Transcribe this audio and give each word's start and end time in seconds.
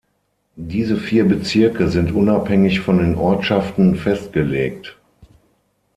Diese 0.55 0.97
vier 0.97 1.25
Bezirke 1.27 1.87
sind 1.89 2.11
unabhängig 2.11 2.79
von 2.79 2.97
den 2.97 3.13
Ortschaften 3.13 3.95
festgelegt. 3.95 4.97